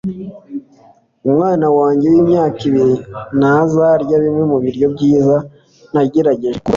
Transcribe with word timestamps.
Umwana 1.27 1.67
wanjye 1.77 2.05
wimyaka 2.13 2.59
ibiri 2.69 2.95
ntazarya 3.39 4.15
bimwe 4.23 4.43
mubiryo 4.51 4.87
byiza 4.95 5.35
nagerageje 5.93 6.41
kumugaburira 6.41 6.69